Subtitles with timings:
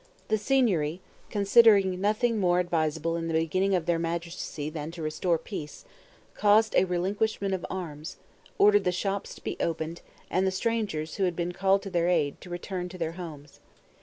[0.29, 0.99] This Signory,
[1.29, 5.85] considering nothing more advisable in the beginning of their magistracy than to restore peace,
[6.33, 8.17] caused a relinquishment of arms;
[8.57, 12.07] ordered the shops to be opened, and the strangers who had been called to their
[12.09, 13.59] aid, to return to their homes.